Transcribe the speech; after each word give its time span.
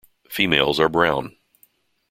Females 0.31 0.79
are 0.79 0.89
brown. 0.89 1.37